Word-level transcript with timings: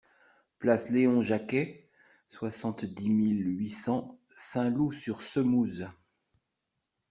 Place 0.57 0.89
Léon 0.89 1.21
Jacquey, 1.21 1.87
soixante-dix 2.27 3.09
mille 3.11 3.45
huit 3.47 3.69
cents 3.69 4.17
Saint-Loup-sur-Semouse 4.31 5.91